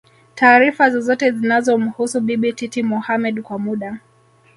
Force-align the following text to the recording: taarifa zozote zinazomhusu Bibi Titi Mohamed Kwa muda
taarifa 0.35 0.89
zozote 0.89 1.31
zinazomhusu 1.31 2.21
Bibi 2.21 2.53
Titi 2.53 2.83
Mohamed 2.83 3.41
Kwa 3.41 3.59
muda 3.59 3.99